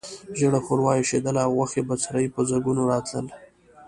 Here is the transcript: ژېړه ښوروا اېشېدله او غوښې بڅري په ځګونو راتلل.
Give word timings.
ژېړه 0.37 0.59
ښوروا 0.65 0.91
اېشېدله 0.97 1.41
او 1.45 1.51
غوښې 1.57 1.81
بڅري 1.89 2.25
په 2.33 2.41
ځګونو 2.49 2.81
راتلل. 2.91 3.27